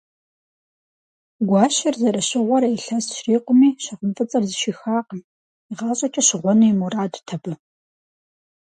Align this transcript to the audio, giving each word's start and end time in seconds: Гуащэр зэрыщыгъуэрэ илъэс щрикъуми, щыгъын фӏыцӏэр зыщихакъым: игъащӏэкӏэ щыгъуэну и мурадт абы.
Гуащэр 1.47 1.95
зэрыщыгъуэрэ 2.01 2.67
илъэс 2.75 3.05
щрикъуми, 3.17 3.69
щыгъын 3.83 4.11
фӏыцӏэр 4.15 4.43
зыщихакъым: 4.49 5.21
игъащӏэкӏэ 5.71 6.21
щыгъуэну 6.27 6.69
и 6.71 6.73
мурадт 6.79 7.27
абы. 7.35 7.53